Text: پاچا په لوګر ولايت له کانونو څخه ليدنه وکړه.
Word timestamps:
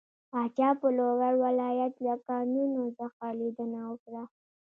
پاچا 0.31 0.69
په 0.81 0.87
لوګر 0.97 1.33
ولايت 1.45 1.93
له 2.05 2.13
کانونو 2.27 2.83
څخه 2.99 3.23
ليدنه 3.39 3.79
وکړه. 3.89 4.23